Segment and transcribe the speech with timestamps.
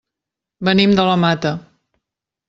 [0.69, 1.51] Venim de la Mata.